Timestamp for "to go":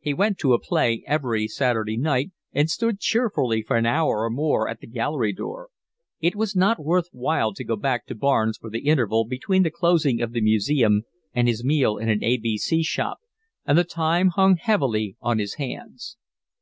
7.54-7.74